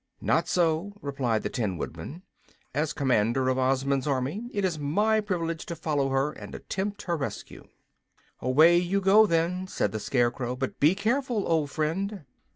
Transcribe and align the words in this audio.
"Not 0.19 0.47
so," 0.47 0.93
replied 1.03 1.43
the 1.43 1.49
Tin 1.49 1.77
Woodman. 1.77 2.23
"As 2.73 2.91
commander 2.91 3.49
of 3.49 3.59
Ozma's 3.59 4.07
army, 4.07 4.49
it 4.51 4.65
is 4.65 4.79
my 4.79 5.21
privilege 5.23 5.63
to 5.67 5.75
follow 5.75 6.09
her 6.09 6.31
and 6.31 6.55
attempt 6.55 7.03
her 7.03 7.15
rescue." 7.15 7.67
"Away 8.39 8.77
you 8.77 8.99
go, 8.99 9.27
then," 9.27 9.67
said 9.67 9.91
the 9.91 9.99
Scarecrow. 9.99 10.55
"But 10.55 10.79
be 10.79 10.95
careful, 10.95 11.47
old 11.47 11.69
friend." 11.69 12.25